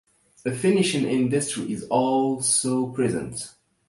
[0.47, 3.53] A fishing industry is also present.